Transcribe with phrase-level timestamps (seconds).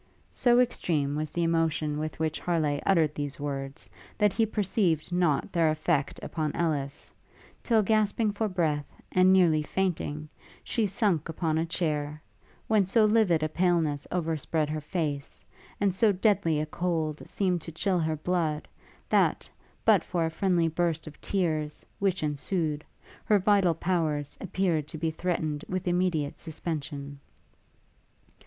[0.31, 5.51] So extreme was the emotion with which Harleigh uttered these words, that he perceived not
[5.53, 7.11] their effect upon Ellis,
[7.61, 10.27] till gasping for breath, and nearly fainting,
[10.63, 12.19] she sunk upon a chair;
[12.67, 15.45] when so livid a paleness overspread her face,
[15.79, 18.67] and so deadly a cold seemed to chill her blood,
[19.07, 19.47] that,
[19.85, 22.83] but for a friendly burst of tears, which ensued,
[23.23, 27.19] her vital powers appeared to be threatened with immediate suspension.